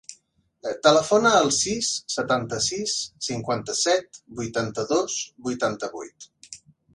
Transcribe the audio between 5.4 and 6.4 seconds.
vuitanta-vuit.